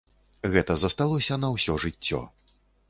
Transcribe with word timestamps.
Гэта 0.55 0.77
засталося 0.85 1.39
на 1.45 1.53
ўсё 1.59 1.79
жыццё. 1.87 2.27